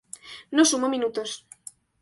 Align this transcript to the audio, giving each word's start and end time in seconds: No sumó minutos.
No 0.55 0.63
sumó 0.65 0.87
minutos. 0.89 1.29